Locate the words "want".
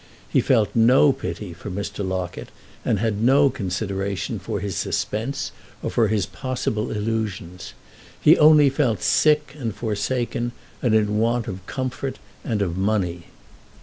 11.19-11.47